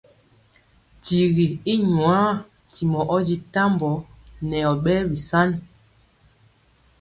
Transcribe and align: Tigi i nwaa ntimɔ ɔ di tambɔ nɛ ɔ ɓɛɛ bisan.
Tigi 1.03 1.47
i 1.73 1.75
nwaa 1.89 2.29
ntimɔ 2.69 2.99
ɔ 3.15 3.17
di 3.27 3.35
tambɔ 3.53 3.91
nɛ 4.49 4.57
ɔ 4.71 4.73
ɓɛɛ 4.83 5.01
bisan. 5.11 5.49